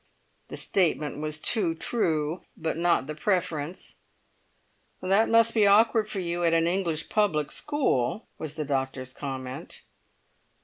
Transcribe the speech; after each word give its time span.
The 0.47 0.57
statement 0.57 1.19
was 1.21 1.39
too 1.39 1.75
true, 1.75 2.41
but 2.57 2.75
not 2.75 3.05
the 3.05 3.13
preference. 3.13 3.97
"That 4.99 5.29
must 5.29 5.53
be 5.53 5.67
awkward 5.67 6.09
for 6.09 6.19
you, 6.19 6.43
at 6.43 6.55
an 6.55 6.65
English 6.65 7.07
public 7.07 7.51
school," 7.51 8.25
was 8.39 8.55
the 8.55 8.65
doctor's 8.65 9.13
comment. 9.13 9.83